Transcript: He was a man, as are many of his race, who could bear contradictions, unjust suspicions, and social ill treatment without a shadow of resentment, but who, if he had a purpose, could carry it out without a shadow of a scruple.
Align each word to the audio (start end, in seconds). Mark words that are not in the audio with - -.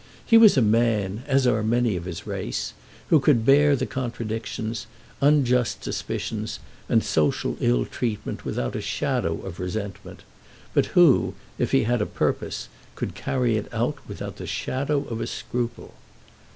He 0.25 0.35
was 0.35 0.57
a 0.57 0.63
man, 0.63 1.21
as 1.27 1.45
are 1.45 1.61
many 1.61 1.95
of 1.95 2.05
his 2.05 2.25
race, 2.25 2.73
who 3.09 3.19
could 3.19 3.45
bear 3.45 3.75
contradictions, 3.77 4.87
unjust 5.21 5.83
suspicions, 5.83 6.57
and 6.89 7.03
social 7.03 7.55
ill 7.59 7.85
treatment 7.85 8.43
without 8.43 8.75
a 8.75 8.81
shadow 8.81 9.41
of 9.41 9.59
resentment, 9.59 10.23
but 10.73 10.87
who, 10.97 11.35
if 11.59 11.71
he 11.71 11.83
had 11.83 12.01
a 12.01 12.07
purpose, 12.07 12.67
could 12.95 13.13
carry 13.13 13.57
it 13.57 13.71
out 13.71 13.99
without 14.07 14.41
a 14.41 14.47
shadow 14.47 15.03
of 15.03 15.21
a 15.21 15.27
scruple. 15.27 15.93